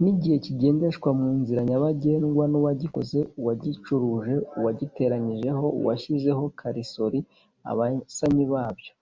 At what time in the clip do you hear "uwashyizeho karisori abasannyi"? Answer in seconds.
5.80-8.46